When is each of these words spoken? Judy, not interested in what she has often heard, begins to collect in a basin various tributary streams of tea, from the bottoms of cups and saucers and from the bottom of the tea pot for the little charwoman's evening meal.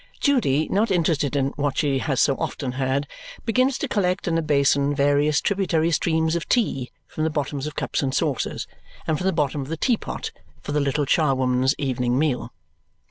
Judy, 0.19 0.67
not 0.67 0.89
interested 0.89 1.35
in 1.35 1.49
what 1.57 1.77
she 1.77 1.99
has 1.99 2.27
often 2.27 2.71
heard, 2.71 3.05
begins 3.45 3.77
to 3.77 3.87
collect 3.87 4.27
in 4.27 4.35
a 4.35 4.41
basin 4.41 4.95
various 4.95 5.39
tributary 5.41 5.91
streams 5.91 6.35
of 6.35 6.49
tea, 6.49 6.89
from 7.05 7.23
the 7.23 7.29
bottoms 7.29 7.67
of 7.67 7.75
cups 7.75 8.01
and 8.01 8.11
saucers 8.11 8.65
and 9.05 9.19
from 9.19 9.27
the 9.27 9.31
bottom 9.31 9.61
of 9.61 9.67
the 9.67 9.77
tea 9.77 9.97
pot 9.97 10.31
for 10.63 10.71
the 10.71 10.79
little 10.79 11.05
charwoman's 11.05 11.75
evening 11.77 12.17
meal. 12.17 12.51